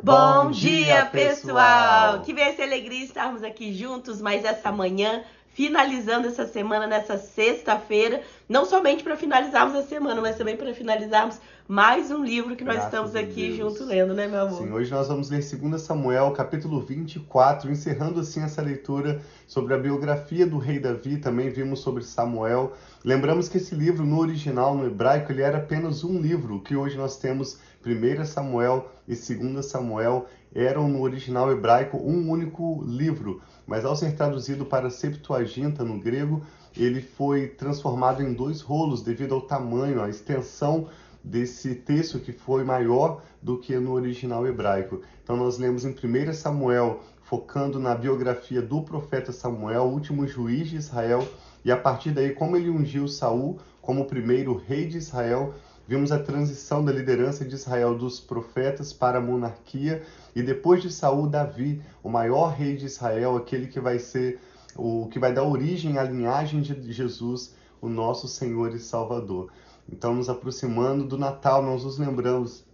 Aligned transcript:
Bom 0.00 0.52
dia, 0.52 1.06
pessoal! 1.06 2.20
Que 2.20 2.32
essa 2.40 2.62
alegria 2.62 3.04
estarmos 3.04 3.42
aqui 3.42 3.72
juntos 3.74 4.22
mais 4.22 4.44
essa 4.44 4.70
manhã, 4.70 5.24
finalizando 5.52 6.28
essa 6.28 6.46
semana 6.46 6.86
nessa 6.86 7.18
sexta-feira, 7.18 8.22
não 8.48 8.64
somente 8.64 9.04
para 9.04 9.16
finalizarmos 9.16 9.76
a 9.76 9.82
semana, 9.82 10.20
mas 10.20 10.36
também 10.36 10.56
para 10.56 10.72
finalizarmos 10.72 11.38
mais 11.68 12.10
um 12.10 12.24
livro 12.24 12.56
que 12.56 12.64
nós 12.64 12.76
Graças 12.76 12.94
estamos 12.94 13.14
a 13.14 13.20
aqui 13.20 13.54
junto 13.54 13.84
lendo, 13.84 14.14
né, 14.14 14.26
meu 14.26 14.40
amor? 14.40 14.62
Sim, 14.62 14.72
hoje 14.72 14.90
nós 14.90 15.06
vamos 15.06 15.28
ler 15.28 15.44
2 15.44 15.82
Samuel, 15.82 16.30
capítulo 16.30 16.80
24, 16.80 17.70
encerrando 17.70 18.20
assim 18.20 18.42
essa 18.42 18.62
leitura 18.62 19.20
sobre 19.46 19.74
a 19.74 19.78
biografia 19.78 20.46
do 20.46 20.56
rei 20.56 20.78
Davi, 20.78 21.18
também 21.18 21.50
vimos 21.50 21.80
sobre 21.80 22.02
Samuel. 22.02 22.72
Lembramos 23.04 23.50
que 23.50 23.58
esse 23.58 23.74
livro, 23.74 24.06
no 24.06 24.18
original, 24.18 24.74
no 24.74 24.86
hebraico, 24.86 25.30
ele 25.30 25.42
era 25.42 25.58
apenas 25.58 26.02
um 26.02 26.18
livro, 26.18 26.62
que 26.62 26.74
hoje 26.74 26.96
nós 26.96 27.18
temos 27.18 27.58
1 27.84 28.24
Samuel 28.24 28.90
e 29.06 29.14
2 29.14 29.66
Samuel, 29.66 30.26
eram 30.54 30.88
no 30.88 31.02
original 31.02 31.52
hebraico 31.52 31.98
um 31.98 32.30
único 32.30 32.82
livro, 32.86 33.42
mas 33.66 33.84
ao 33.84 33.94
ser 33.94 34.16
traduzido 34.16 34.64
para 34.64 34.88
Septuaginta 34.88 35.84
no 35.84 36.00
grego, 36.00 36.42
ele 36.76 37.00
foi 37.00 37.48
transformado 37.48 38.22
em 38.22 38.32
dois 38.32 38.60
rolos 38.60 39.02
devido 39.02 39.34
ao 39.34 39.40
tamanho, 39.40 40.02
à 40.02 40.08
extensão 40.08 40.88
desse 41.22 41.74
texto 41.74 42.18
que 42.18 42.32
foi 42.32 42.64
maior 42.64 43.22
do 43.42 43.58
que 43.58 43.76
no 43.78 43.92
original 43.92 44.46
hebraico. 44.46 45.02
Então 45.22 45.36
nós 45.36 45.58
lemos 45.58 45.84
em 45.84 45.90
1 45.90 46.32
Samuel, 46.32 47.00
focando 47.22 47.78
na 47.78 47.94
biografia 47.94 48.62
do 48.62 48.82
profeta 48.82 49.32
Samuel, 49.32 49.84
último 49.84 50.26
juiz 50.26 50.68
de 50.68 50.76
Israel, 50.76 51.26
e 51.64 51.70
a 51.70 51.76
partir 51.76 52.12
daí 52.12 52.30
como 52.30 52.56
ele 52.56 52.70
ungiu 52.70 53.06
Saul 53.06 53.58
como 53.82 54.02
o 54.02 54.06
primeiro 54.06 54.54
rei 54.54 54.86
de 54.86 54.98
Israel, 54.98 55.54
vimos 55.86 56.12
a 56.12 56.18
transição 56.18 56.84
da 56.84 56.92
liderança 56.92 57.44
de 57.44 57.54
Israel 57.54 57.96
dos 57.96 58.20
profetas 58.20 58.92
para 58.92 59.18
a 59.18 59.22
monarquia 59.22 60.02
e 60.36 60.42
depois 60.42 60.82
de 60.82 60.92
Saul, 60.92 61.26
Davi, 61.26 61.82
o 62.02 62.08
maior 62.10 62.48
rei 62.52 62.76
de 62.76 62.84
Israel, 62.84 63.36
aquele 63.36 63.66
que 63.66 63.80
vai 63.80 63.98
ser 63.98 64.38
o 64.76 65.08
que 65.08 65.18
vai 65.18 65.32
dar 65.32 65.44
origem 65.44 65.98
à 65.98 66.04
linhagem 66.04 66.60
de 66.60 66.92
Jesus, 66.92 67.54
o 67.80 67.88
nosso 67.88 68.28
Senhor 68.28 68.74
e 68.74 68.78
Salvador. 68.78 69.50
Então, 69.90 70.14
nos 70.14 70.28
aproximando 70.28 71.04
do 71.04 71.16
Natal, 71.16 71.62
nós 71.62 71.84
nos 71.84 71.98
lembramos 71.98 72.64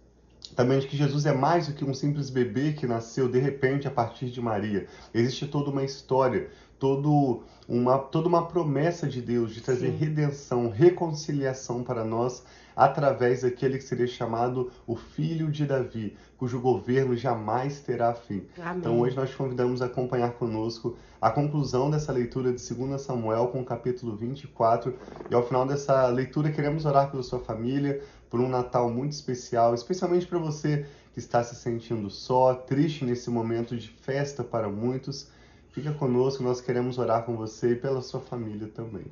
também 0.55 0.79
de 0.79 0.87
que 0.87 0.97
Jesus 0.97 1.25
é 1.25 1.33
mais 1.33 1.67
do 1.67 1.73
que 1.73 1.83
um 1.83 1.93
simples 1.93 2.29
bebê 2.29 2.73
que 2.73 2.85
nasceu 2.85 3.27
de 3.27 3.39
repente 3.39 3.87
a 3.87 3.91
partir 3.91 4.29
de 4.29 4.41
Maria. 4.41 4.87
Existe 5.13 5.47
toda 5.47 5.71
uma 5.71 5.83
história, 5.83 6.49
todo 6.79 7.43
uma, 7.67 7.97
toda 7.97 8.27
uma 8.27 8.45
promessa 8.45 9.07
de 9.07 9.21
Deus 9.21 9.53
de 9.53 9.61
trazer 9.61 9.91
Sim. 9.91 9.97
redenção, 9.97 10.69
reconciliação 10.69 11.83
para 11.83 12.03
nós 12.03 12.43
através 12.75 13.41
daquele 13.41 13.77
que 13.77 13.83
seria 13.83 14.05
chamado 14.05 14.69
o 14.85 14.95
Filho 14.95 15.49
de 15.49 15.65
Davi, 15.65 16.15
cujo 16.37 16.59
governo 16.59 17.15
jamais 17.15 17.79
terá 17.79 18.13
fim. 18.13 18.43
Amém. 18.57 18.79
Então 18.79 18.99
hoje 18.99 19.15
nós 19.15 19.29
te 19.29 19.35
convidamos 19.35 19.81
a 19.81 19.85
acompanhar 19.85 20.33
conosco 20.33 20.97
a 21.21 21.31
conclusão 21.31 21.89
dessa 21.89 22.11
leitura 22.11 22.51
de 22.51 22.73
2 22.73 23.01
Samuel 23.01 23.47
com 23.47 23.61
o 23.61 23.65
capítulo 23.65 24.15
24 24.15 24.93
e 25.29 25.33
ao 25.33 25.47
final 25.47 25.65
dessa 25.65 26.07
leitura 26.07 26.51
queremos 26.51 26.85
orar 26.85 27.09
pela 27.09 27.23
sua 27.23 27.39
família, 27.39 28.01
por 28.29 28.41
um 28.41 28.49
Natal 28.49 28.89
muito 28.89 29.13
especial, 29.13 29.73
especialmente 29.73 30.27
para 30.27 30.37
você 30.37 30.85
que 31.13 31.19
está 31.19 31.41
se 31.41 31.55
sentindo 31.55 32.09
só, 32.09 32.53
triste 32.53 33.05
nesse 33.05 33.29
momento 33.29 33.77
de 33.77 33.87
festa 33.87 34.43
para 34.43 34.67
muitos. 34.67 35.29
Fica 35.75 35.91
conosco, 35.91 36.41
nós 36.41 36.61
queremos 36.61 36.97
orar 36.97 37.25
com 37.25 37.35
você 37.35 37.73
e 37.73 37.75
pela 37.75 38.01
sua 38.01 38.21
família 38.21 38.69
também. 38.73 39.03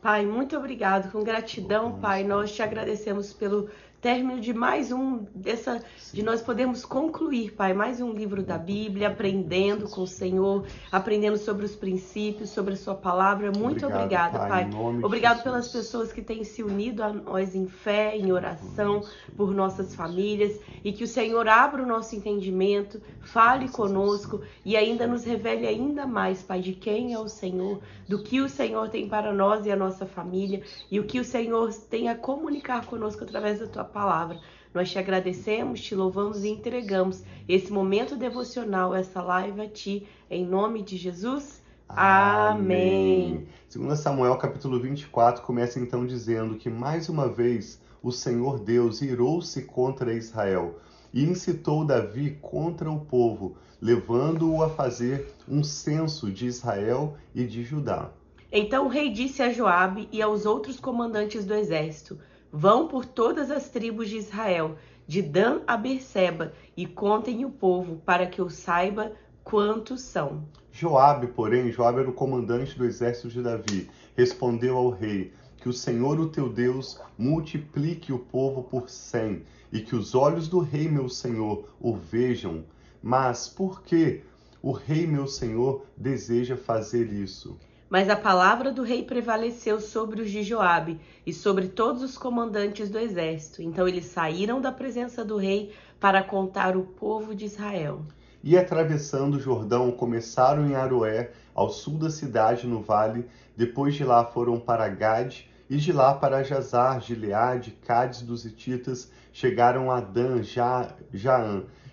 Pai, 0.00 0.24
muito 0.24 0.56
obrigado. 0.56 1.10
Com 1.10 1.24
gratidão, 1.24 1.98
Pai, 1.98 2.22
nós 2.22 2.54
te 2.54 2.62
agradecemos 2.62 3.32
pelo 3.32 3.68
término 4.02 4.40
de 4.40 4.52
mais 4.52 4.90
um 4.90 5.24
dessa 5.32 5.80
de 6.12 6.24
nós 6.24 6.42
podermos 6.42 6.84
concluir, 6.84 7.52
Pai, 7.52 7.72
mais 7.72 8.00
um 8.00 8.12
livro 8.12 8.42
da 8.42 8.58
Bíblia, 8.58 9.08
aprendendo 9.08 9.88
com 9.88 10.02
o 10.02 10.06
Senhor, 10.06 10.66
aprendendo 10.90 11.38
sobre 11.38 11.64
os 11.64 11.76
princípios, 11.76 12.50
sobre 12.50 12.74
a 12.74 12.76
sua 12.76 12.96
palavra. 12.96 13.52
Muito 13.56 13.86
Obrigado, 13.86 14.34
obrigada, 14.34 14.48
Pai. 14.48 14.64
de 14.64 15.04
Obrigado 15.04 15.42
pelas 15.44 15.68
pessoas 15.68 16.12
que 16.12 16.20
têm 16.20 16.42
se 16.42 16.64
unido 16.64 17.02
a 17.02 17.12
nós 17.12 17.54
em 17.54 17.68
fé, 17.68 18.16
em 18.16 18.32
oração, 18.32 19.02
por 19.36 19.54
nossas 19.54 19.94
famílias 19.94 20.60
e 20.84 20.92
que 20.92 21.04
o 21.04 21.08
Senhor 21.08 21.48
abra 21.48 21.82
o 21.82 21.86
nosso 21.86 22.16
entendimento, 22.16 23.00
fale 23.20 23.68
conosco 23.68 24.42
e 24.64 24.76
ainda 24.76 25.06
nos 25.06 25.24
revele 25.24 25.66
ainda 25.66 26.06
mais, 26.06 26.42
Pai, 26.42 26.60
de 26.60 26.72
quem 26.72 27.14
é 27.14 27.18
o 27.18 27.28
Senhor, 27.28 27.80
do 28.08 28.20
que 28.20 28.40
o 28.40 28.48
Senhor 28.48 28.88
tem 28.88 29.08
para 29.08 29.32
nós 29.32 29.64
e 29.64 29.70
a 29.70 29.76
nossa 29.76 30.04
família 30.06 30.60
e 30.90 30.98
o 30.98 31.04
que 31.04 31.20
o 31.20 31.24
Senhor 31.24 31.72
tem 31.88 32.08
a 32.08 32.16
comunicar 32.16 32.84
conosco 32.84 33.22
através 33.22 33.60
da 33.60 33.66
tua 33.66 33.91
palavra. 33.92 34.40
Nós 34.74 34.90
te 34.90 34.98
agradecemos, 34.98 35.80
te 35.80 35.94
louvamos 35.94 36.42
e 36.44 36.48
entregamos 36.48 37.22
esse 37.48 37.70
momento 37.70 38.16
devocional, 38.16 38.94
essa 38.94 39.20
live 39.20 39.60
a 39.60 39.68
ti, 39.68 40.08
em 40.30 40.44
nome 40.46 40.82
de 40.82 40.96
Jesus. 40.96 41.62
Amém. 41.88 43.46
2 43.70 43.98
Samuel 43.98 44.36
capítulo 44.38 44.80
24 44.80 45.42
começa 45.42 45.78
então 45.78 46.06
dizendo 46.06 46.56
que 46.56 46.70
mais 46.70 47.10
uma 47.10 47.28
vez 47.28 47.80
o 48.02 48.10
Senhor 48.10 48.58
Deus 48.58 49.02
irou-se 49.02 49.62
contra 49.62 50.14
Israel 50.14 50.80
e 51.12 51.22
incitou 51.22 51.84
Davi 51.84 52.38
contra 52.40 52.90
o 52.90 52.98
povo, 52.98 53.56
levando-o 53.78 54.62
a 54.62 54.70
fazer 54.70 55.34
um 55.46 55.62
censo 55.62 56.30
de 56.30 56.46
Israel 56.46 57.16
e 57.34 57.44
de 57.44 57.62
Judá. 57.62 58.10
Então 58.50 58.86
o 58.86 58.88
rei 58.88 59.10
disse 59.10 59.42
a 59.42 59.52
Joabe 59.52 60.08
e 60.10 60.22
aos 60.22 60.46
outros 60.46 60.80
comandantes 60.80 61.44
do 61.44 61.54
exército: 61.54 62.18
Vão 62.54 62.86
por 62.86 63.06
todas 63.06 63.50
as 63.50 63.70
tribos 63.70 64.10
de 64.10 64.18
Israel, 64.18 64.76
de 65.06 65.22
Dan 65.22 65.62
a 65.66 65.74
Berseba, 65.74 66.52
e 66.76 66.86
contem 66.86 67.46
o 67.46 67.50
povo, 67.50 67.96
para 68.04 68.26
que 68.26 68.42
eu 68.42 68.50
saiba 68.50 69.12
quantos 69.42 70.02
são. 70.02 70.46
Joabe, 70.70 71.28
porém, 71.28 71.72
Joabe 71.72 72.00
era 72.00 72.10
o 72.10 72.12
comandante 72.12 72.76
do 72.76 72.84
exército 72.84 73.28
de 73.28 73.42
Davi, 73.42 73.88
respondeu 74.14 74.76
ao 74.76 74.90
rei: 74.90 75.32
Que 75.56 75.68
o 75.70 75.72
Senhor, 75.72 76.20
o 76.20 76.28
teu 76.28 76.50
Deus, 76.50 77.00
multiplique 77.16 78.12
o 78.12 78.18
povo 78.18 78.62
por 78.62 78.90
cem, 78.90 79.44
e 79.72 79.80
que 79.80 79.96
os 79.96 80.14
olhos 80.14 80.46
do 80.46 80.58
rei, 80.58 80.90
meu 80.90 81.08
senhor, 81.08 81.70
o 81.80 81.96
vejam. 81.96 82.66
Mas 83.02 83.48
por 83.48 83.82
que 83.82 84.24
o 84.60 84.72
rei, 84.72 85.06
meu 85.06 85.26
senhor, 85.26 85.86
deseja 85.96 86.54
fazer 86.54 87.10
isso? 87.10 87.58
Mas 87.92 88.08
a 88.08 88.16
palavra 88.16 88.72
do 88.72 88.82
rei 88.82 89.04
prevaleceu 89.04 89.78
sobre 89.78 90.22
os 90.22 90.30
de 90.30 90.42
Joabe 90.42 90.98
e 91.26 91.32
sobre 91.34 91.68
todos 91.68 92.02
os 92.02 92.16
comandantes 92.16 92.88
do 92.88 92.98
exército. 92.98 93.60
Então 93.60 93.86
eles 93.86 94.06
saíram 94.06 94.62
da 94.62 94.72
presença 94.72 95.22
do 95.22 95.36
rei 95.36 95.74
para 96.00 96.22
contar 96.22 96.74
o 96.74 96.84
povo 96.84 97.34
de 97.34 97.44
Israel. 97.44 98.00
E 98.42 98.56
atravessando 98.56 99.34
o 99.34 99.38
Jordão, 99.38 99.90
começaram 99.92 100.66
em 100.66 100.74
Aroé, 100.74 101.32
ao 101.54 101.68
sul 101.68 101.98
da 101.98 102.08
cidade, 102.08 102.66
no 102.66 102.80
vale. 102.80 103.28
Depois 103.54 103.94
de 103.94 104.04
lá 104.04 104.24
foram 104.24 104.58
para 104.58 104.88
Gade, 104.88 105.50
e 105.68 105.76
de 105.76 105.92
lá 105.92 106.14
para 106.14 106.42
Jazar, 106.42 106.98
Gileade, 106.98 107.72
Cádiz 107.86 108.22
dos 108.22 108.46
Hititas, 108.46 109.12
chegaram 109.34 109.90
a 109.90 110.00
Dan, 110.00 110.42
Ja- 110.42 110.96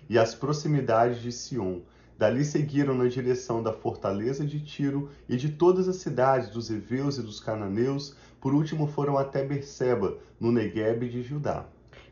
e 0.08 0.18
as 0.18 0.34
proximidades 0.34 1.20
de 1.20 1.30
Sion. 1.30 1.80
Dali 2.20 2.44
seguiram 2.44 2.92
na 2.92 3.06
direção 3.06 3.62
da 3.62 3.72
fortaleza 3.72 4.44
de 4.44 4.60
Tiro 4.60 5.08
e 5.26 5.38
de 5.38 5.48
todas 5.48 5.88
as 5.88 5.96
cidades 5.96 6.50
dos 6.50 6.70
heveus 6.70 7.16
e 7.16 7.22
dos 7.22 7.40
cananeus. 7.40 8.14
Por 8.38 8.52
último 8.52 8.86
foram 8.86 9.16
até 9.16 9.42
Berseba, 9.42 10.18
no 10.38 10.52
Neguebe 10.52 11.08
de 11.08 11.22
Judá. 11.22 11.64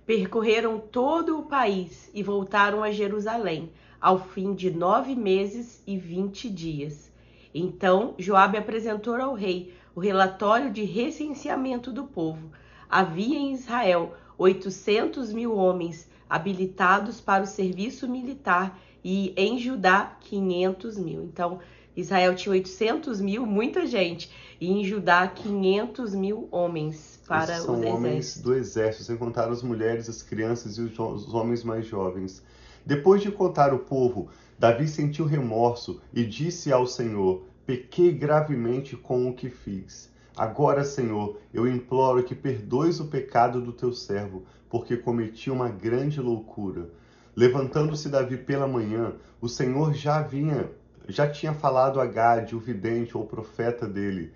Percorreram 0.07 0.79
todo 0.79 1.39
o 1.39 1.43
país 1.43 2.11
e 2.15 2.23
voltaram 2.23 2.83
a 2.83 2.91
Jerusalém, 2.91 3.71
ao 4.01 4.19
fim 4.19 4.55
de 4.55 4.71
nove 4.71 5.15
meses 5.15 5.83
e 5.87 5.99
vinte 5.99 6.49
dias. 6.49 7.13
Então 7.55 8.15
Joabe 8.17 8.57
apresentou 8.57 9.15
ao 9.17 9.35
rei 9.35 9.75
o 9.95 10.01
relatório 10.01 10.71
de 10.71 10.85
recenseamento 10.85 11.93
do 11.93 12.05
povo. 12.05 12.51
Havia 12.89 13.39
em 13.39 13.53
Israel 13.53 14.15
oitocentos 14.39 15.35
mil 15.35 15.55
homens 15.55 16.09
habilitados 16.31 17.21
para 17.21 17.45
o 17.45 17.47
serviço 17.47 18.09
militar 18.09 18.79
e 19.05 19.33
em 19.37 19.59
Judá 19.59 20.17
quinhentos 20.21 20.99
mil. 20.99 21.25
Então 21.25 21.61
Israel 21.97 22.35
tinha 22.37 22.53
800 22.53 23.21
mil, 23.21 23.45
muita 23.45 23.87
gente, 23.87 24.31
e 24.61 24.71
em 24.71 24.85
Judá 24.85 25.27
500 25.27 26.15
mil 26.15 26.49
homens 26.51 27.21
para 27.27 27.55
Esses 27.55 27.65
são 27.65 27.81
os 27.81 27.87
homens 27.87 28.39
do 28.39 28.55
exército, 28.55 29.05
sem 29.05 29.17
contar 29.17 29.49
as 29.49 29.63
mulheres, 29.63 30.09
as 30.09 30.23
crianças 30.23 30.79
e 30.79 30.83
os, 30.83 30.99
os 30.99 31.35
homens 31.35 31.65
mais 31.65 31.87
jovens. 31.87 32.43
Depois 32.87 33.21
de 33.21 33.31
contar 33.31 33.75
o 33.75 33.81
povo, 33.81 34.29
Davi 34.59 34.89
sentiu 34.89 35.27
remorso 35.27 36.01
e 36.15 36.25
disse 36.25 36.73
ao 36.73 36.87
Senhor: 36.87 37.43
Pequei 37.67 38.13
gravemente 38.13 38.97
com 38.97 39.29
o 39.29 39.35
que 39.35 39.51
fiz. 39.51 40.11
Agora, 40.37 40.85
Senhor, 40.85 41.37
eu 41.53 41.67
imploro 41.67 42.23
que 42.23 42.35
perdoes 42.35 43.01
o 43.01 43.07
pecado 43.07 43.61
do 43.61 43.73
teu 43.73 43.93
servo, 43.93 44.45
porque 44.71 44.97
cometi 44.97 45.51
uma 45.51 45.69
grande 45.69 46.21
loucura. 46.21 46.89
Levantando-se 47.39 48.09
Davi 48.09 48.37
pela 48.37 48.67
manhã, 48.67 49.15
o 49.41 49.49
Senhor 49.49 49.95
já 49.95 50.21
vinha, 50.21 50.69
já 51.07 51.31
tinha 51.31 51.55
falado 51.55 52.01
a 52.01 52.05
Gade, 52.05 52.57
o 52.57 52.59
vidente 52.59 53.17
ou 53.17 53.25
profeta 53.25 53.87
dele. 53.87 54.33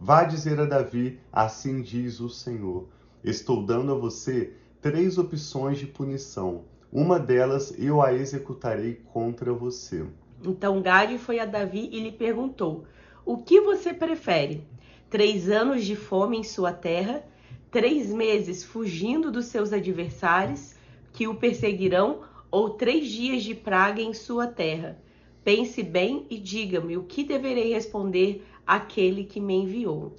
Vá 0.00 0.22
dizer 0.22 0.60
a 0.60 0.64
Davi: 0.64 1.18
Assim 1.32 1.82
diz 1.82 2.20
o 2.20 2.30
Senhor: 2.30 2.86
Estou 3.24 3.66
dando 3.66 3.90
a 3.90 3.96
você 3.96 4.52
três 4.80 5.18
opções 5.18 5.78
de 5.78 5.86
punição. 5.88 6.62
uma 6.92 7.18
delas 7.18 7.74
eu 7.76 8.00
a 8.00 8.14
executarei 8.14 9.02
contra 9.12 9.52
você. 9.52 10.06
Então 10.44 10.80
Gade 10.80 11.18
foi 11.18 11.40
a 11.40 11.44
Davi 11.44 11.88
e 11.90 11.98
lhe 11.98 12.12
perguntou: 12.12 12.84
O 13.24 13.38
que 13.38 13.60
você 13.62 13.92
prefere? 13.92 14.64
Três 15.10 15.50
anos 15.50 15.84
de 15.84 15.96
fome 15.96 16.38
em 16.38 16.44
sua 16.44 16.72
terra, 16.72 17.24
três 17.68 18.12
meses 18.12 18.62
fugindo 18.62 19.32
dos 19.32 19.46
seus 19.46 19.72
adversários 19.72 20.76
que 21.12 21.26
o 21.26 21.34
perseguirão, 21.34 22.22
ou 22.54 22.70
três 22.70 23.08
dias 23.08 23.42
de 23.42 23.54
praga 23.54 24.00
em 24.00 24.14
sua 24.14 24.46
terra? 24.46 24.96
Pense 25.42 25.82
bem 25.82 26.26
e 26.30 26.38
diga-me 26.38 26.96
o 26.96 27.02
que 27.02 27.24
deverei 27.24 27.72
responder 27.72 28.46
àquele 28.66 29.24
que 29.24 29.40
me 29.40 29.54
enviou. 29.54 30.14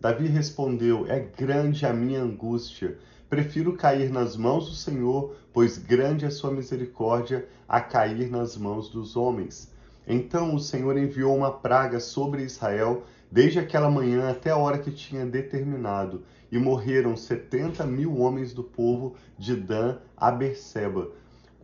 Davi 0.00 0.28
respondeu: 0.28 1.06
É 1.06 1.18
grande 1.18 1.86
a 1.86 1.92
minha 1.92 2.22
angústia 2.22 2.98
Prefiro 3.28 3.74
cair 3.74 4.10
nas 4.10 4.38
mãos 4.38 4.70
do 4.70 4.74
Senhor, 4.74 5.36
pois 5.52 5.76
grande 5.76 6.24
é 6.24 6.30
sua 6.30 6.50
misericórdia, 6.50 7.46
a 7.68 7.78
cair 7.78 8.30
nas 8.30 8.56
mãos 8.56 8.88
dos 8.88 9.16
homens. 9.16 9.70
Então 10.06 10.54
o 10.54 10.58
Senhor 10.58 10.96
enviou 10.96 11.36
uma 11.36 11.52
praga 11.52 12.00
sobre 12.00 12.42
Israel, 12.42 13.02
desde 13.30 13.58
aquela 13.58 13.90
manhã 13.90 14.30
até 14.30 14.48
a 14.48 14.56
hora 14.56 14.78
que 14.78 14.90
tinha 14.90 15.26
determinado, 15.26 16.22
e 16.50 16.58
morreram 16.58 17.18
setenta 17.18 17.84
mil 17.84 18.18
homens 18.18 18.54
do 18.54 18.64
povo 18.64 19.14
de 19.38 19.54
Dan 19.54 19.98
a 20.16 20.30
Berseba. 20.30 21.10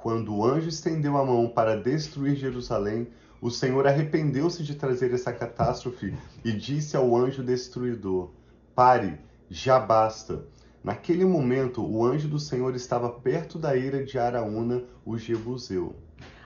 Quando 0.05 0.37
o 0.37 0.45
anjo 0.45 0.69
estendeu 0.69 1.17
a 1.17 1.25
mão 1.25 1.49
para 1.49 1.81
destruir 1.81 2.37
Jerusalém, 2.37 3.09
o 3.41 3.51
Senhor 3.51 3.87
arrependeu-se 3.87 4.63
de 4.63 4.75
trazer 4.75 5.15
essa 5.15 5.33
catástrofe 5.33 6.15
e 6.45 6.53
disse 6.53 6.95
ao 6.95 7.17
anjo 7.17 7.43
destruidor: 7.43 8.29
Pare, 8.75 9.19
já 9.49 9.81
basta. 9.81 10.47
Naquele 10.83 11.25
momento, 11.25 11.83
o 11.83 12.05
anjo 12.05 12.29
do 12.29 12.39
Senhor 12.39 12.75
estava 12.75 13.09
perto 13.09 13.59
da 13.59 13.75
ira 13.75 14.05
de 14.05 14.19
Araúna, 14.19 14.85
o 15.07 15.17
Jebuseu. 15.17 15.97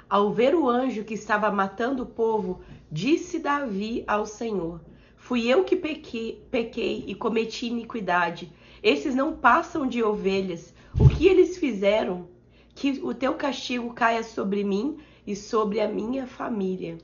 Ao 0.08 0.32
ver 0.32 0.55
o 0.55 0.69
anjo 0.69 1.02
que 1.02 1.14
estava 1.14 1.50
matando 1.50 2.05
o 2.05 2.06
povo, 2.06 2.60
disse 2.93 3.40
Davi 3.40 4.05
ao 4.06 4.25
Senhor: 4.25 4.81
Fui 5.16 5.49
eu 5.49 5.64
que 5.64 5.75
pequei, 5.75 6.46
pequei 6.49 7.02
e 7.08 7.12
cometi 7.12 7.66
iniquidade. 7.66 8.52
Esses 8.84 9.16
não 9.16 9.37
passam 9.37 9.84
de 9.84 10.00
ovelhas. 10.00 10.72
O 10.96 11.08
que 11.08 11.26
eles 11.26 11.58
fizeram? 11.58 12.38
Que 12.80 13.00
o 13.02 13.12
teu 13.12 13.34
castigo 13.34 13.92
caia 13.92 14.22
sobre 14.22 14.62
mim 14.62 14.98
e 15.26 15.34
sobre 15.34 15.80
a 15.80 15.88
minha 15.88 16.28
família. 16.28 16.96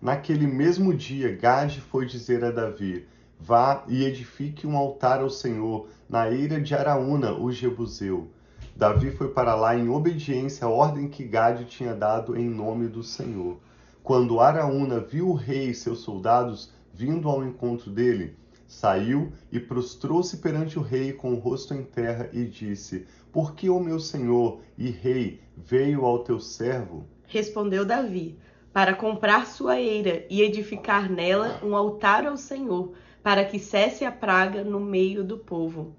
Naquele 0.00 0.46
mesmo 0.46 0.94
dia, 0.94 1.36
Gade 1.36 1.82
foi 1.82 2.06
dizer 2.06 2.42
a 2.42 2.50
Davi: 2.50 3.06
Vá 3.38 3.84
e 3.88 4.04
edifique 4.04 4.66
um 4.66 4.74
altar 4.74 5.20
ao 5.20 5.28
Senhor 5.28 5.86
na 6.08 6.30
eira 6.30 6.58
de 6.58 6.74
Araúna, 6.74 7.34
o 7.34 7.52
Jebuseu. 7.52 8.30
Davi 8.74 9.10
foi 9.10 9.28
para 9.28 9.54
lá 9.54 9.76
em 9.76 9.90
obediência 9.90 10.66
à 10.66 10.70
ordem 10.70 11.10
que 11.10 11.24
Gade 11.24 11.66
tinha 11.66 11.94
dado 11.94 12.34
em 12.34 12.48
nome 12.48 12.88
do 12.88 13.02
Senhor. 13.02 13.58
Quando 14.02 14.40
Araúna 14.40 14.98
viu 14.98 15.28
o 15.28 15.34
rei 15.34 15.68
e 15.68 15.74
seus 15.74 15.98
soldados 15.98 16.72
vindo 16.94 17.28
ao 17.28 17.44
encontro 17.44 17.90
dele, 17.90 18.34
saiu 18.68 19.32
e 19.50 19.58
prostrou-se 19.58 20.36
perante 20.36 20.78
o 20.78 20.82
rei 20.82 21.12
com 21.12 21.32
o 21.32 21.38
rosto 21.38 21.74
em 21.74 21.82
terra 21.82 22.28
e 22.32 22.44
disse: 22.44 23.06
Por 23.32 23.54
que 23.54 23.68
o 23.68 23.80
meu 23.80 23.98
senhor 23.98 24.60
e 24.76 24.90
rei 24.90 25.40
veio 25.56 26.04
ao 26.04 26.22
teu 26.22 26.38
servo? 26.38 27.04
Respondeu 27.26 27.84
Davi: 27.84 28.38
Para 28.72 28.94
comprar 28.94 29.46
sua 29.46 29.80
eira 29.80 30.24
e 30.28 30.42
edificar 30.42 31.10
nela 31.10 31.58
um 31.64 31.74
altar 31.74 32.26
ao 32.26 32.36
Senhor 32.36 32.92
para 33.22 33.44
que 33.44 33.58
cesse 33.58 34.04
a 34.04 34.12
praga 34.12 34.62
no 34.62 34.80
meio 34.80 35.24
do 35.24 35.38
povo. 35.38 35.94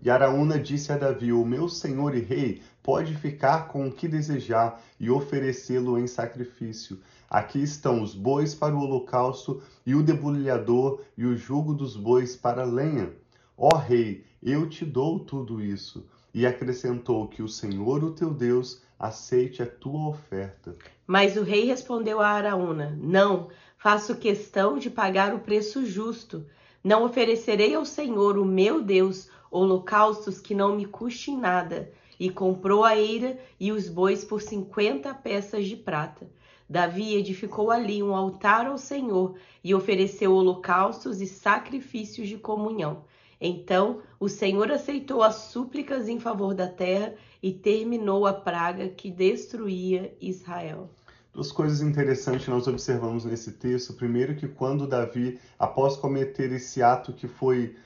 E 0.00 0.10
Araúna 0.10 0.58
disse 0.58 0.92
a 0.92 0.96
Davi: 0.96 1.32
O 1.32 1.44
meu 1.44 1.68
senhor 1.68 2.14
e 2.14 2.20
rei 2.20 2.62
pode 2.82 3.14
ficar 3.16 3.66
com 3.68 3.88
o 3.88 3.92
que 3.92 4.06
desejar 4.06 4.80
e 4.98 5.10
oferecê-lo 5.10 5.98
em 5.98 6.06
sacrifício. 6.06 7.00
Aqui 7.30 7.62
estão 7.62 8.02
os 8.02 8.14
bois 8.14 8.54
para 8.54 8.74
o 8.74 8.80
holocausto, 8.80 9.62
e 9.84 9.94
o 9.94 10.02
debulhador 10.02 11.02
e 11.16 11.26
o 11.26 11.36
jugo 11.36 11.74
dos 11.74 11.94
bois 11.94 12.34
para 12.34 12.62
a 12.62 12.66
lenha. 12.66 13.12
Ó 13.56 13.76
rei, 13.76 14.24
eu 14.42 14.66
te 14.68 14.84
dou 14.84 15.18
tudo 15.20 15.62
isso. 15.62 16.06
E 16.32 16.46
acrescentou 16.46 17.28
que 17.28 17.42
o 17.42 17.48
Senhor, 17.48 18.02
o 18.02 18.12
teu 18.12 18.32
Deus, 18.32 18.80
aceite 18.98 19.62
a 19.62 19.66
tua 19.66 20.08
oferta. 20.08 20.74
Mas 21.06 21.36
o 21.36 21.42
rei 21.42 21.64
respondeu 21.64 22.20
a 22.20 22.28
Araúna: 22.28 22.96
Não, 22.98 23.48
faço 23.76 24.16
questão 24.16 24.78
de 24.78 24.88
pagar 24.88 25.34
o 25.34 25.40
preço 25.40 25.84
justo. 25.84 26.46
Não 26.82 27.04
oferecerei 27.04 27.74
ao 27.74 27.84
Senhor, 27.84 28.38
o 28.38 28.44
meu 28.44 28.82
Deus, 28.82 29.28
holocaustos 29.50 30.40
que 30.40 30.54
não 30.54 30.76
me 30.76 30.86
custem 30.86 31.36
nada. 31.36 31.90
E 32.18 32.30
comprou 32.30 32.84
a 32.84 32.96
eira 32.96 33.38
e 33.60 33.70
os 33.70 33.88
bois 33.88 34.24
por 34.24 34.40
cinquenta 34.40 35.12
peças 35.12 35.66
de 35.66 35.76
prata. 35.76 36.28
Davi 36.68 37.14
edificou 37.14 37.70
ali 37.70 38.02
um 38.02 38.14
altar 38.14 38.66
ao 38.66 38.76
Senhor 38.76 39.36
e 39.64 39.74
ofereceu 39.74 40.34
holocaustos 40.34 41.20
e 41.20 41.26
sacrifícios 41.26 42.28
de 42.28 42.36
comunhão. 42.36 43.04
Então 43.40 44.00
o 44.20 44.28
Senhor 44.28 44.70
aceitou 44.70 45.22
as 45.22 45.36
súplicas 45.36 46.08
em 46.08 46.20
favor 46.20 46.54
da 46.54 46.68
terra 46.68 47.14
e 47.42 47.52
terminou 47.52 48.26
a 48.26 48.32
praga 48.32 48.88
que 48.88 49.10
destruía 49.10 50.14
Israel. 50.20 50.90
Duas 51.32 51.52
coisas 51.52 51.80
interessantes 51.80 52.48
nós 52.48 52.66
observamos 52.66 53.24
nesse 53.24 53.52
texto. 53.52 53.94
Primeiro, 53.94 54.34
que 54.34 54.48
quando 54.48 54.88
Davi, 54.88 55.38
após 55.58 55.96
cometer 55.96 56.50
esse 56.52 56.82
ato 56.82 57.12
que 57.12 57.28
foi 57.28 57.76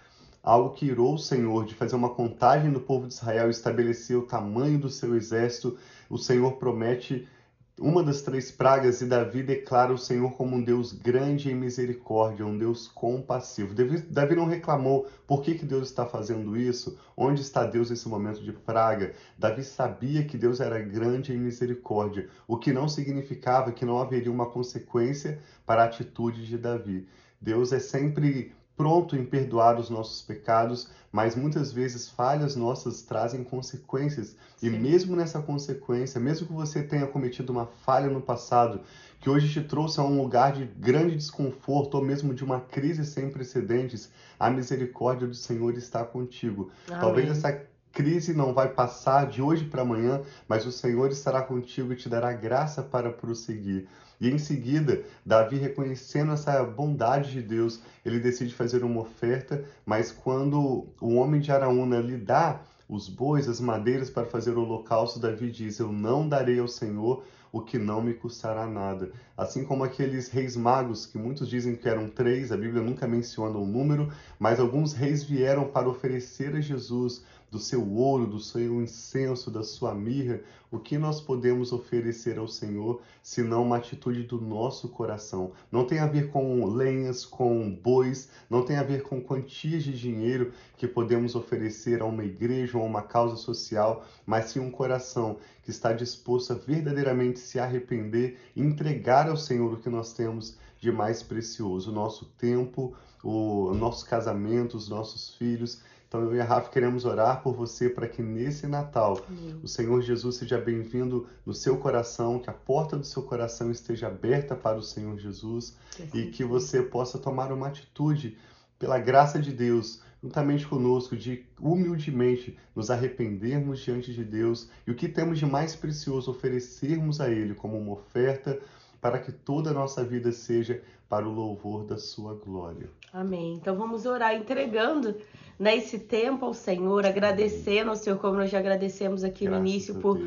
algo 0.42 0.70
que 0.70 0.86
irou 0.86 1.14
o 1.14 1.18
Senhor, 1.18 1.64
de 1.64 1.74
fazer 1.74 1.94
uma 1.94 2.08
contagem 2.08 2.72
do 2.72 2.80
povo 2.80 3.06
de 3.06 3.14
Israel 3.14 3.48
e 3.48 3.50
estabelecer 3.50 4.16
o 4.16 4.26
tamanho 4.26 4.78
do 4.78 4.88
seu 4.88 5.14
exército, 5.14 5.76
o 6.08 6.16
Senhor 6.16 6.52
promete 6.52 7.28
uma 7.78 8.02
das 8.02 8.20
três 8.20 8.50
pragas 8.50 9.00
e 9.00 9.06
Davi 9.06 9.42
declara 9.42 9.92
o 9.92 9.98
Senhor 9.98 10.32
como 10.32 10.56
um 10.56 10.62
Deus 10.62 10.92
grande 10.92 11.50
em 11.50 11.54
misericórdia, 11.54 12.44
um 12.44 12.56
Deus 12.56 12.86
compassivo. 12.86 13.74
Davi, 13.74 13.98
Davi 14.02 14.36
não 14.36 14.46
reclamou 14.46 15.08
por 15.26 15.42
que, 15.42 15.54
que 15.54 15.64
Deus 15.64 15.88
está 15.88 16.04
fazendo 16.04 16.56
isso, 16.56 16.98
onde 17.16 17.40
está 17.40 17.64
Deus 17.64 17.88
nesse 17.88 18.08
momento 18.08 18.42
de 18.42 18.52
praga. 18.52 19.14
Davi 19.38 19.64
sabia 19.64 20.22
que 20.24 20.36
Deus 20.36 20.60
era 20.60 20.78
grande 20.80 21.32
em 21.32 21.38
misericórdia, 21.38 22.28
o 22.46 22.58
que 22.58 22.72
não 22.72 22.88
significava 22.88 23.72
que 23.72 23.86
não 23.86 23.98
haveria 23.98 24.30
uma 24.30 24.50
consequência 24.50 25.40
para 25.64 25.82
a 25.82 25.86
atitude 25.86 26.46
de 26.46 26.58
Davi. 26.58 27.08
Deus 27.40 27.72
é 27.72 27.80
sempre 27.80 28.52
pronto 28.82 29.14
em 29.14 29.24
perdoar 29.24 29.78
os 29.78 29.88
nossos 29.88 30.22
pecados, 30.22 30.88
mas 31.12 31.36
muitas 31.36 31.72
vezes 31.72 32.08
falhas 32.08 32.56
nossas 32.56 33.00
trazem 33.00 33.44
consequências. 33.44 34.34
Sim. 34.56 34.66
E 34.66 34.70
mesmo 34.70 35.14
nessa 35.14 35.40
consequência, 35.40 36.20
mesmo 36.20 36.48
que 36.48 36.52
você 36.52 36.82
tenha 36.82 37.06
cometido 37.06 37.52
uma 37.52 37.66
falha 37.66 38.08
no 38.08 38.20
passado, 38.20 38.80
que 39.20 39.30
hoje 39.30 39.48
te 39.52 39.62
trouxe 39.64 40.00
a 40.00 40.02
um 40.02 40.20
lugar 40.20 40.54
de 40.54 40.64
grande 40.64 41.14
desconforto 41.14 41.94
ou 41.94 42.04
mesmo 42.04 42.34
de 42.34 42.42
uma 42.42 42.58
crise 42.58 43.04
sem 43.04 43.30
precedentes, 43.30 44.10
a 44.36 44.50
misericórdia 44.50 45.28
do 45.28 45.34
Senhor 45.36 45.78
está 45.78 46.04
contigo. 46.04 46.72
Amém. 46.88 47.00
Talvez 47.00 47.30
essa 47.30 47.52
crise 47.92 48.32
não 48.32 48.54
vai 48.54 48.68
passar 48.68 49.26
de 49.26 49.42
hoje 49.42 49.64
para 49.64 49.82
amanhã, 49.82 50.22
mas 50.48 50.66
o 50.66 50.72
Senhor 50.72 51.10
estará 51.10 51.42
contigo 51.42 51.92
e 51.92 51.96
te 51.96 52.08
dará 52.08 52.32
graça 52.32 52.82
para 52.82 53.10
prosseguir. 53.10 53.86
E 54.20 54.30
em 54.30 54.38
seguida, 54.38 55.02
Davi, 55.26 55.56
reconhecendo 55.56 56.32
essa 56.32 56.62
bondade 56.62 57.32
de 57.32 57.42
Deus, 57.42 57.80
ele 58.04 58.20
decide 58.20 58.54
fazer 58.54 58.84
uma 58.84 59.00
oferta, 59.00 59.64
mas 59.84 60.12
quando 60.12 60.86
o 61.00 61.14
homem 61.14 61.40
de 61.40 61.50
Araúna 61.50 61.98
lhe 61.98 62.16
dá 62.16 62.60
os 62.88 63.08
bois, 63.08 63.48
as 63.48 63.60
madeiras 63.60 64.10
para 64.10 64.26
fazer 64.26 64.56
o 64.56 64.62
holocausto, 64.62 65.18
Davi 65.18 65.50
diz: 65.50 65.78
Eu 65.78 65.90
não 65.92 66.28
darei 66.28 66.58
ao 66.58 66.68
Senhor 66.68 67.24
o 67.52 67.60
que 67.60 67.78
não 67.78 68.00
me 68.00 68.14
custará 68.14 68.66
nada. 68.66 69.12
Assim 69.36 69.62
como 69.62 69.84
aqueles 69.84 70.30
reis 70.30 70.56
magos, 70.56 71.04
que 71.04 71.18
muitos 71.18 71.48
dizem 71.48 71.76
que 71.76 71.86
eram 71.86 72.08
três, 72.08 72.50
a 72.50 72.56
Bíblia 72.56 72.82
nunca 72.82 73.06
menciona 73.06 73.58
o 73.58 73.66
número, 73.66 74.10
mas 74.38 74.58
alguns 74.58 74.94
reis 74.94 75.22
vieram 75.22 75.68
para 75.68 75.88
oferecer 75.88 76.56
a 76.56 76.60
Jesus 76.60 77.22
do 77.52 77.58
seu 77.58 77.86
ouro, 77.86 78.26
do 78.26 78.40
seu 78.40 78.80
incenso, 78.80 79.50
da 79.50 79.62
sua 79.62 79.94
mirra, 79.94 80.40
o 80.70 80.78
que 80.78 80.96
nós 80.96 81.20
podemos 81.20 81.70
oferecer 81.70 82.38
ao 82.38 82.48
Senhor, 82.48 83.02
senão 83.22 83.62
uma 83.62 83.76
atitude 83.76 84.22
do 84.22 84.40
nosso 84.40 84.88
coração. 84.88 85.52
Não 85.70 85.84
tem 85.84 85.98
a 85.98 86.06
ver 86.06 86.30
com 86.30 86.64
lenhas, 86.64 87.26
com 87.26 87.70
bois, 87.70 88.30
não 88.48 88.64
tem 88.64 88.76
a 88.76 88.82
ver 88.82 89.02
com 89.02 89.20
quantias 89.20 89.84
de 89.84 89.92
dinheiro 89.92 90.50
que 90.78 90.88
podemos 90.88 91.34
oferecer 91.34 92.00
a 92.00 92.06
uma 92.06 92.24
igreja 92.24 92.78
ou 92.78 92.84
a 92.84 92.86
uma 92.86 93.02
causa 93.02 93.36
social, 93.36 94.02
mas 94.24 94.46
sim 94.46 94.58
um 94.58 94.70
coração 94.70 95.36
que 95.62 95.70
está 95.70 95.92
disposto 95.92 96.54
a 96.54 96.56
verdadeiramente 96.56 97.38
se 97.42 97.58
arrepender 97.58 98.38
e 98.56 98.62
entregar 98.62 99.28
ao 99.28 99.36
Senhor 99.36 99.72
o 99.72 99.76
que 99.76 99.90
nós 99.90 100.12
temos 100.12 100.56
de 100.80 100.90
mais 100.90 101.22
precioso, 101.22 101.90
o 101.90 101.94
nosso 101.94 102.24
tempo, 102.38 102.94
o 103.22 103.72
nosso 103.74 104.06
casamento, 104.06 104.76
os 104.76 104.88
nossos 104.88 105.34
filhos 105.36 105.82
então 106.12 106.24
eu 106.24 106.36
e 106.36 106.40
a 106.42 106.44
Rafa 106.44 106.68
queremos 106.68 107.06
orar 107.06 107.42
por 107.42 107.54
você 107.54 107.88
para 107.88 108.06
que 108.06 108.20
nesse 108.20 108.66
Natal 108.66 109.18
Amém. 109.26 109.58
o 109.62 109.66
Senhor 109.66 110.02
Jesus 110.02 110.36
seja 110.36 110.58
bem-vindo 110.58 111.26
no 111.46 111.54
seu 111.54 111.78
coração, 111.78 112.38
que 112.38 112.50
a 112.50 112.52
porta 112.52 112.98
do 112.98 113.06
seu 113.06 113.22
coração 113.22 113.70
esteja 113.70 114.08
aberta 114.08 114.54
para 114.54 114.76
o 114.76 114.82
Senhor 114.82 115.18
Jesus 115.18 115.74
que 115.90 116.18
e 116.18 116.30
que 116.30 116.44
você 116.44 116.82
possa 116.82 117.18
tomar 117.18 117.50
uma 117.50 117.68
atitude 117.68 118.36
pela 118.78 118.98
graça 118.98 119.40
de 119.40 119.52
Deus 119.52 120.02
juntamente 120.22 120.66
conosco, 120.66 121.16
de 121.16 121.44
humildemente 121.60 122.56
nos 122.76 122.90
arrependermos 122.90 123.80
diante 123.80 124.12
de 124.12 124.24
Deus 124.24 124.70
e 124.86 124.90
o 124.90 124.94
que 124.94 125.08
temos 125.08 125.38
de 125.38 125.46
mais 125.46 125.74
precioso 125.74 126.30
oferecermos 126.30 127.20
a 127.20 127.28
Ele 127.28 127.54
como 127.54 127.76
uma 127.76 127.92
oferta 127.92 128.60
para 129.02 129.18
que 129.18 129.32
toda 129.32 129.70
a 129.70 129.74
nossa 129.74 130.04
vida 130.04 130.30
seja 130.30 130.80
para 131.08 131.28
o 131.28 131.32
louvor 131.34 131.84
da 131.84 131.98
sua 131.98 132.34
glória. 132.34 132.88
Amém. 133.12 133.54
Então 133.54 133.76
vamos 133.76 134.06
orar 134.06 134.32
entregando 134.34 135.16
nesse 135.58 135.98
né, 135.98 136.04
tempo 136.08 136.46
ao 136.46 136.54
Senhor, 136.54 137.04
agradecendo 137.04 137.90
ao 137.90 137.96
Senhor, 137.96 138.18
como 138.18 138.36
nós 138.36 138.48
já 138.48 138.58
agradecemos 138.58 139.22
aqui 139.22 139.44
Graças 139.44 139.60
no 139.60 139.68
início, 139.68 139.94
por 139.96 140.18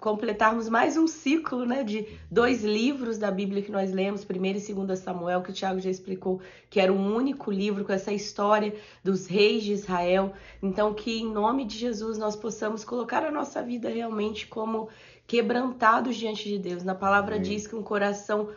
completarmos 0.00 0.68
mais 0.68 0.96
um 0.96 1.06
ciclo 1.06 1.64
né, 1.64 1.84
de 1.84 2.08
dois 2.30 2.64
livros 2.64 3.18
da 3.18 3.30
Bíblia 3.30 3.62
que 3.62 3.70
nós 3.70 3.92
lemos, 3.92 4.26
1 4.28 4.44
e 4.44 4.74
2 4.74 4.98
Samuel, 4.98 5.42
que 5.42 5.50
o 5.50 5.54
Tiago 5.54 5.78
já 5.78 5.90
explicou 5.90 6.40
que 6.68 6.80
era 6.80 6.92
um 6.92 7.14
único 7.14 7.50
livro 7.50 7.84
com 7.84 7.92
essa 7.92 8.12
história 8.12 8.74
dos 9.04 9.26
reis 9.26 9.62
de 9.62 9.72
Israel. 9.72 10.32
Então, 10.62 10.92
que 10.92 11.20
em 11.20 11.30
nome 11.30 11.64
de 11.64 11.78
Jesus 11.78 12.18
nós 12.18 12.34
possamos 12.34 12.84
colocar 12.84 13.24
a 13.24 13.30
nossa 13.30 13.62
vida 13.62 13.88
realmente 13.88 14.46
como 14.46 14.88
quebrantados 15.26 16.16
diante 16.16 16.48
de 16.48 16.58
Deus. 16.58 16.82
Na 16.82 16.94
palavra 16.94 17.36
Amém. 17.36 17.48
diz 17.48 17.66
que 17.66 17.76
um 17.76 17.82
coração 17.82 18.50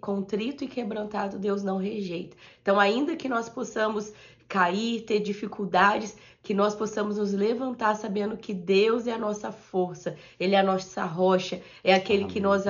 contrito 0.00 0.64
e 0.64 0.68
quebrantado 0.68 1.38
Deus 1.38 1.62
não 1.62 1.78
rejeita. 1.78 2.36
Então, 2.60 2.78
ainda 2.78 3.16
que 3.16 3.28
nós 3.28 3.48
possamos 3.48 4.12
cair, 4.48 5.02
ter 5.02 5.20
dificuldades, 5.20 6.16
que 6.42 6.54
nós 6.54 6.74
possamos 6.74 7.18
nos 7.18 7.32
levantar 7.32 7.96
sabendo 7.96 8.36
que 8.36 8.54
Deus 8.54 9.08
é 9.08 9.12
a 9.12 9.18
nossa 9.18 9.50
força, 9.50 10.16
Ele 10.38 10.54
é 10.54 10.60
a 10.60 10.62
nossa 10.62 11.04
rocha, 11.04 11.60
é 11.82 11.92
aquele 11.92 12.22
Amém. 12.22 12.32
que, 12.32 12.40
nós 12.40 12.64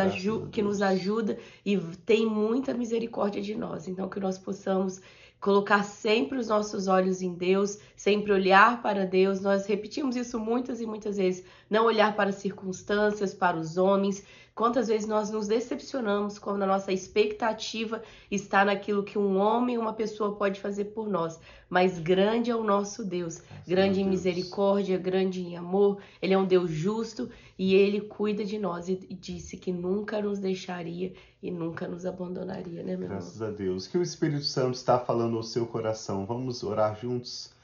que 0.50 0.62
nos 0.62 0.80
ajuda 0.80 1.38
e 1.64 1.76
tem 2.06 2.24
muita 2.24 2.72
misericórdia 2.72 3.42
de 3.42 3.54
nós. 3.54 3.86
Então, 3.86 4.08
que 4.08 4.18
nós 4.18 4.38
possamos 4.38 5.02
colocar 5.46 5.84
sempre 5.84 6.38
os 6.38 6.48
nossos 6.48 6.88
olhos 6.88 7.22
em 7.22 7.32
Deus, 7.32 7.78
sempre 7.94 8.32
olhar 8.32 8.82
para 8.82 9.06
Deus. 9.06 9.40
Nós 9.40 9.64
repetimos 9.64 10.16
isso 10.16 10.40
muitas 10.40 10.80
e 10.80 10.86
muitas 10.86 11.18
vezes, 11.18 11.44
não 11.70 11.84
olhar 11.84 12.16
para 12.16 12.30
as 12.30 12.34
circunstâncias, 12.34 13.32
para 13.32 13.56
os 13.56 13.76
homens. 13.76 14.24
Quantas 14.56 14.88
vezes 14.88 15.06
nós 15.06 15.30
nos 15.30 15.46
decepcionamos 15.46 16.38
quando 16.38 16.62
a 16.62 16.66
nossa 16.66 16.90
expectativa 16.90 18.02
está 18.30 18.64
naquilo 18.64 19.04
que 19.04 19.18
um 19.18 19.36
homem, 19.36 19.76
uma 19.76 19.92
pessoa 19.92 20.34
pode 20.34 20.62
fazer 20.62 20.86
por 20.86 21.10
nós. 21.10 21.38
Mas 21.68 21.98
grande 21.98 22.50
é 22.50 22.56
o 22.56 22.64
nosso 22.64 23.04
Deus, 23.04 23.42
grande 23.68 24.00
em 24.00 24.08
misericórdia, 24.08 24.96
grande 24.96 25.42
em 25.42 25.58
amor. 25.58 25.98
Ele 26.22 26.32
é 26.32 26.38
um 26.38 26.46
Deus 26.46 26.70
justo 26.70 27.28
e 27.58 27.74
ele 27.74 28.00
cuida 28.00 28.46
de 28.46 28.58
nós 28.58 28.88
e 28.88 28.96
disse 28.96 29.58
que 29.58 29.70
nunca 29.70 30.22
nos 30.22 30.38
deixaria 30.38 31.12
e 31.42 31.50
nunca 31.50 31.86
nos 31.86 32.06
abandonaria, 32.06 32.82
né, 32.82 32.96
meu 32.96 33.08
Graças 33.10 33.34
irmão? 33.34 33.50
a 33.50 33.52
Deus. 33.52 33.86
Que 33.86 33.98
o 33.98 34.02
Espírito 34.02 34.44
Santo 34.44 34.72
está 34.72 34.98
falando 34.98 35.36
ao 35.36 35.42
seu 35.42 35.66
coração. 35.66 36.24
Vamos 36.24 36.62
orar 36.62 36.98
juntos? 36.98 37.54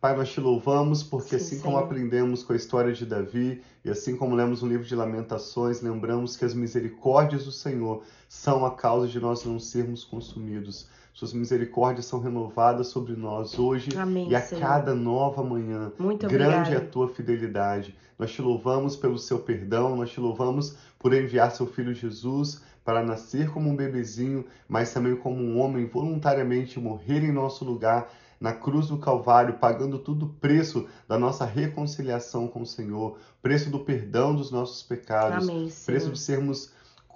Pai, 0.00 0.16
nós 0.16 0.30
te 0.30 0.40
louvamos 0.40 1.02
porque 1.02 1.30
Sim, 1.30 1.36
assim 1.36 1.56
Senhor. 1.56 1.62
como 1.64 1.78
aprendemos 1.78 2.44
com 2.44 2.52
a 2.52 2.56
história 2.56 2.92
de 2.92 3.04
Davi 3.04 3.60
e 3.84 3.90
assim 3.90 4.16
como 4.16 4.36
lemos 4.36 4.62
no 4.62 4.68
livro 4.68 4.86
de 4.86 4.94
Lamentações, 4.94 5.80
lembramos 5.82 6.36
que 6.36 6.44
as 6.44 6.54
misericórdias 6.54 7.44
do 7.46 7.50
Senhor 7.50 8.04
são 8.28 8.64
a 8.64 8.70
causa 8.76 9.08
de 9.08 9.18
nós 9.18 9.44
não 9.44 9.58
sermos 9.58 10.04
consumidos. 10.04 10.88
Suas 11.12 11.32
misericórdias 11.32 12.06
são 12.06 12.20
renovadas 12.20 12.86
sobre 12.86 13.16
nós 13.16 13.58
hoje 13.58 13.88
Amém, 13.96 14.28
e 14.28 14.36
a 14.36 14.40
Senhor. 14.40 14.60
cada 14.60 14.94
nova 14.94 15.42
manhã. 15.42 15.90
Muito 15.98 16.28
Grande 16.28 16.74
é 16.74 16.76
a 16.76 16.86
tua 16.86 17.08
fidelidade. 17.08 17.92
Nós 18.16 18.30
te 18.30 18.40
louvamos 18.40 18.94
pelo 18.94 19.18
seu 19.18 19.40
perdão, 19.40 19.96
nós 19.96 20.10
te 20.10 20.20
louvamos 20.20 20.76
por 20.96 21.12
enviar 21.12 21.50
seu 21.50 21.66
filho 21.66 21.92
Jesus 21.92 22.62
para 22.84 23.02
nascer 23.02 23.50
como 23.50 23.68
um 23.68 23.74
bebezinho, 23.74 24.44
mas 24.68 24.92
também 24.94 25.16
como 25.16 25.42
um 25.42 25.58
homem 25.58 25.86
voluntariamente 25.86 26.78
morrer 26.78 27.24
em 27.24 27.32
nosso 27.32 27.64
lugar 27.64 28.08
na 28.40 28.52
cruz 28.52 28.88
do 28.88 28.98
Calvário, 28.98 29.54
pagando 29.54 29.98
tudo 29.98 30.26
o 30.26 30.28
preço 30.28 30.86
da 31.06 31.18
nossa 31.18 31.44
reconciliação 31.44 32.46
com 32.46 32.62
o 32.62 32.66
Senhor, 32.66 33.18
preço 33.42 33.70
do 33.70 33.80
perdão 33.80 34.34
dos 34.34 34.50
nossos 34.50 34.82
pecados, 34.82 35.48
Amém, 35.48 35.72
preço 35.84 36.10
de 36.10 36.18
sermos 36.18 36.72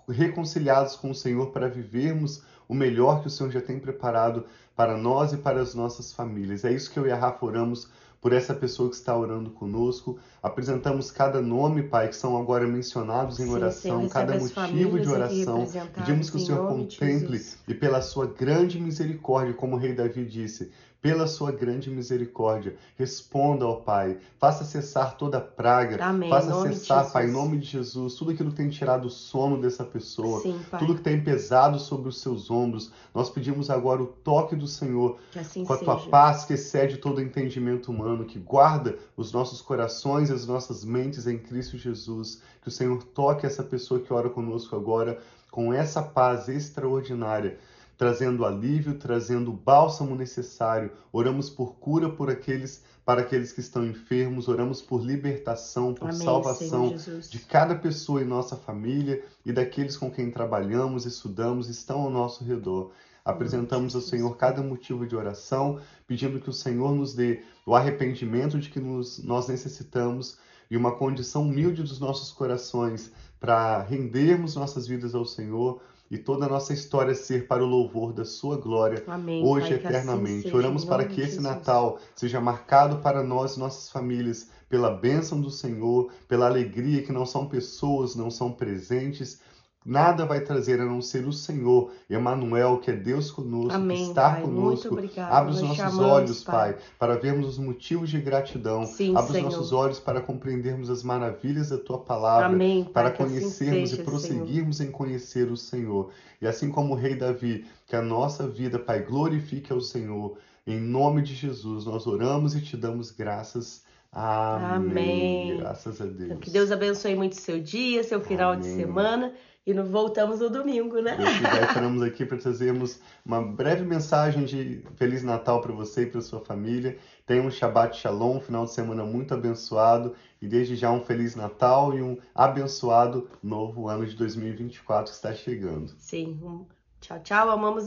reconciliados 0.09 0.97
com 0.97 1.11
o 1.11 1.15
Senhor 1.15 1.49
para 1.49 1.69
vivermos 1.69 2.43
o 2.69 2.75
melhor 2.75 3.21
que 3.21 3.27
o 3.27 3.31
Senhor 3.31 3.51
já 3.51 3.61
tem 3.61 3.79
preparado 3.79 4.45
para 4.75 4.97
nós 4.97 5.33
e 5.33 5.37
para 5.37 5.61
as 5.61 5.75
nossas 5.75 6.13
famílias. 6.13 6.65
É 6.65 6.73
isso 6.73 6.91
que 6.91 6.99
eu 6.99 7.07
e 7.07 7.13
a 7.13 7.17
Rafa 7.17 7.45
oramos 7.45 7.89
por 8.23 8.33
essa 8.33 8.55
pessoa 8.55 8.89
que 8.89 8.95
está 8.95 9.17
orando 9.17 9.51
conosco. 9.51 10.17
Apresentamos 10.41 11.11
cada 11.11 11.43
nome, 11.43 11.83
Pai, 11.83 12.09
que 12.09 12.15
são 12.15 12.41
agora 12.41 12.67
mencionados 12.67 13.41
em 13.41 13.47
sim, 13.47 13.51
oração, 13.51 13.99
Senhor, 13.99 14.11
cada 14.11 14.39
motivo 14.39 15.01
de 15.01 15.09
oração. 15.09 15.69
Pedimos 15.93 16.31
que 16.31 16.37
o 16.37 16.41
Senhor 16.41 16.69
contemple 16.69 17.45
e 17.67 17.75
pela 17.75 18.01
sua 18.01 18.27
grande 18.27 18.81
misericórdia, 18.81 19.53
como 19.53 19.75
o 19.75 19.79
rei 19.79 19.93
Davi 19.93 20.25
disse, 20.25 20.71
pela 21.03 21.27
sua 21.27 21.51
grande 21.51 21.91
misericórdia. 21.91 22.77
Responda 22.97 23.65
ao 23.65 23.83
Pai, 23.83 24.19
faça 24.39 24.65
cessar 24.65 25.17
toda 25.17 25.41
praga, 25.41 26.03
Amém. 26.03 26.31
faça 26.31 26.63
cessar, 26.63 27.11
Pai, 27.11 27.27
em 27.27 27.33
nome 27.33 27.59
de 27.59 27.67
Jesus, 27.67 28.15
tudo 28.15 28.31
aquilo 28.31 28.51
que 28.51 28.57
tem 28.57 28.71
tirado 28.71 29.07
o 29.07 29.11
sono 29.11 29.61
dessa 29.61 29.85
pessoa, 29.85 30.41
Sim, 30.41 30.61
tudo 30.79 30.95
que 30.95 31.03
tem 31.03 31.21
pesado 31.21 31.81
sobre 31.81 32.09
os 32.09 32.21
seus 32.21 32.49
ombros. 32.53 32.93
Nós 33.13 33.29
pedimos 33.29 33.69
agora 33.69 34.01
o 34.01 34.07
toque 34.07 34.55
do 34.55 34.69
Senhor 34.69 35.19
assim 35.35 35.65
com 35.65 35.73
a 35.73 35.79
tua 35.79 35.97
paz 36.07 36.45
que 36.45 36.55
excede 36.55 36.99
todo 36.99 37.21
entendimento 37.21 37.91
humano, 37.91 38.25
que 38.25 38.39
guarda 38.39 38.97
os 39.17 39.33
nossos 39.33 39.61
corações 39.61 40.31
e 40.31 40.33
as 40.33 40.47
nossas 40.47 40.85
mentes 40.85 41.27
em 41.27 41.37
Cristo 41.37 41.77
Jesus. 41.77 42.41
Que 42.63 42.69
o 42.69 42.71
Senhor 42.71 43.03
toque 43.03 43.45
essa 43.45 43.65
pessoa 43.65 44.01
que 44.01 44.13
ora 44.13 44.31
conosco 44.31 44.77
agora 44.77 45.19
com 45.51 45.73
essa 45.73 46.01
paz 46.01 46.49
extraordinária 46.49 47.59
trazendo 47.97 48.45
alívio, 48.45 48.99
trazendo 48.99 49.51
o 49.51 49.57
bálsamo 49.57 50.15
necessário. 50.15 50.93
Oramos 51.13 51.49
por 51.51 51.75
cura 51.77 52.09
por 52.09 52.31
aqueles 52.31 52.83
para 53.05 53.23
aqueles 53.23 53.53
que 53.53 53.61
estão 53.61 53.85
enfermos, 53.85 54.47
oramos 54.47 54.81
por 54.81 55.03
libertação, 55.03 55.93
por 55.93 56.11
Amém, 56.11 56.23
salvação 56.23 56.95
de 57.29 57.39
cada 57.41 57.75
pessoa 57.75 58.23
em 58.23 58.25
nossa 58.25 58.57
família 58.57 59.25
e 59.45 59.53
daqueles 59.53 59.97
com 59.97 60.09
quem 60.09 60.31
trabalhamos, 60.31 61.05
estudamos, 61.05 61.69
estão 61.69 62.03
ao 62.03 62.11
nosso 62.11 62.45
redor. 62.45 62.93
Apresentamos 63.25 63.95
ao 63.95 64.01
Senhor 64.01 64.37
cada 64.37 64.63
motivo 64.63 65.07
de 65.07 65.17
oração, 65.17 65.81
pedindo 66.07 66.41
que 66.41 66.51
o 66.51 66.53
Senhor 66.53 66.95
nos 66.95 67.15
dê 67.15 67.43
o 67.67 67.75
arrependimento 67.75 68.59
de 68.59 68.69
que 68.69 68.81
nos, 68.81 69.23
nós 69.23 69.49
necessitamos 69.49 70.39
e 70.71 70.77
uma 70.77 70.93
condição 70.93 71.43
humilde 71.43 71.83
dos 71.83 72.01
nossos 72.01 72.33
corações 72.33 73.13
para 73.39 73.83
rendermos 73.83 74.55
nossas 74.55 74.87
vidas 74.87 75.15
ao 75.15 75.25
Senhor, 75.25 75.83
e 76.13 76.19
toda 76.19 76.45
a 76.45 76.49
nossa 76.49 76.75
história 76.75 77.15
ser 77.15 77.47
para 77.47 77.65
o 77.65 77.67
louvor 77.67 78.13
da 78.13 78.23
sua 78.23 78.59
glória, 78.59 79.03
Amém, 79.07 79.43
hoje 79.43 79.71
e 79.71 79.75
assim 79.77 79.87
eternamente. 79.87 80.47
Assim 80.47 80.57
Oramos 80.59 80.85
para 80.85 81.07
que 81.07 81.23
esse 81.23 81.41
Natal 81.41 81.99
seja 82.15 82.39
marcado 82.39 82.99
para 82.99 83.23
nós 83.23 83.57
e 83.57 83.59
nossas 83.59 83.89
famílias 83.89 84.51
pela 84.69 84.91
bênção 84.91 85.41
do 85.41 85.51
Senhor, 85.51 86.13
pela 86.29 86.45
alegria 86.45 87.03
que 87.03 87.11
não 87.13 87.25
são 87.25 87.47
pessoas, 87.47 88.15
não 88.15 88.31
são 88.31 88.53
presentes, 88.53 89.41
Nada 89.85 90.25
vai 90.25 90.41
trazer 90.41 90.81
a 90.81 90.85
não 90.85 91.03
ser 91.03 91.27
o 91.27 91.33
Senhor, 91.33 91.91
Emmanuel, 92.09 92.79
que 92.79 92.91
é 92.91 92.95
Deus 92.95 93.31
conosco, 93.31 93.75
Amém, 93.75 93.97
que 93.97 94.03
está 94.11 94.31
pai. 94.31 94.43
conosco. 94.43 94.99
Abre 95.19 95.51
os 95.53 95.61
nossos 95.61 95.77
chamamos, 95.77 95.99
olhos, 96.01 96.45
pai. 96.45 96.73
pai, 96.75 96.83
para 96.99 97.17
vermos 97.17 97.47
os 97.49 97.59
motivos 97.59 98.09
de 98.11 98.21
gratidão. 98.21 98.87
Sim, 98.87 99.17
Abre 99.17 99.33
Senhor. 99.33 99.49
os 99.49 99.55
nossos 99.57 99.73
olhos 99.73 99.99
para 99.99 100.21
compreendermos 100.21 100.89
as 100.89 101.03
maravilhas 101.03 101.71
da 101.71 101.79
tua 101.79 101.99
palavra, 101.99 102.47
Amém, 102.47 102.85
para 102.85 103.11
pai, 103.11 103.19
conhecermos 103.27 103.93
assim 103.93 104.03
e 104.03 104.05
prosseguirmos 104.05 104.77
Senhor. 104.77 104.89
em 104.89 104.93
conhecer 104.93 105.51
o 105.51 105.57
Senhor. 105.57 106.11
E 106.41 106.47
assim 106.47 106.71
como 106.71 106.95
o 106.95 106.97
rei 106.97 107.15
Davi, 107.15 107.65
que 107.87 107.95
a 107.97 108.03
nossa 108.03 108.49
vida, 108.49 108.79
Pai, 108.79 109.03
glorifique 109.03 109.73
ao 109.73 109.81
Senhor. 109.81 110.37
Em 110.67 110.79
nome 110.81 111.23
de 111.23 111.35
Jesus, 111.35 111.85
nós 111.87 112.07
oramos 112.07 112.55
e 112.55 112.61
te 112.61 112.77
damos 112.77 113.11
graças. 113.11 113.85
Amém. 114.13 115.51
Amém. 115.51 115.57
Graças 115.59 116.01
a 116.01 116.05
Deus. 116.05 116.21
Então, 116.23 116.37
que 116.39 116.51
Deus 116.51 116.71
abençoe 116.71 117.15
muito 117.15 117.37
seu 117.37 117.61
dia, 117.61 118.05
seu 118.05 118.21
final 118.21 118.53
Amém. 118.53 118.61
de 118.63 118.75
semana. 118.77 119.33
E 119.65 119.73
não 119.73 119.85
voltamos 119.85 120.41
no 120.41 120.51
domingo, 120.51 121.01
né? 121.01 121.17
Quiser, 121.17 121.63
estaremos 121.69 122.03
aqui 122.03 122.27
para 122.27 122.37
trazermos 122.37 122.99
uma 123.25 123.41
breve 123.41 123.85
mensagem 123.85 124.45
de 124.45 124.85
Feliz 124.97 125.23
Natal 125.23 125.61
para 125.61 125.73
você 125.73 126.03
e 126.03 126.07
para 126.07 126.21
sua 126.21 126.41
família. 126.41 126.99
Tenha 127.25 127.43
um 127.43 127.51
Shabbat 127.51 127.97
Shalom, 127.97 128.39
um 128.39 128.41
final 128.41 128.65
de 128.65 128.73
semana 128.73 129.05
muito 129.05 129.33
abençoado. 129.35 130.17
E 130.41 130.49
desde 130.49 130.75
já 130.75 130.91
um 130.91 131.01
Feliz 131.01 131.37
Natal 131.37 131.97
e 131.97 132.03
um 132.03 132.19
abençoado 132.35 133.31
novo 133.41 133.89
ano 133.89 134.05
de 134.05 134.17
2024 134.17 135.05
que 135.05 135.17
está 135.17 135.33
chegando. 135.33 135.95
Sim. 135.97 136.67
Tchau, 137.01 137.21
tchau. 137.21 137.51
Amamos 137.51 137.87